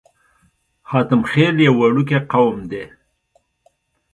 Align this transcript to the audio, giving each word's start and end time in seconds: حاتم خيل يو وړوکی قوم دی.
حاتم 0.89 1.21
خيل 1.31 1.55
يو 1.65 1.73
وړوکی 1.79 2.17
قوم 2.31 2.57
دی. 2.71 2.83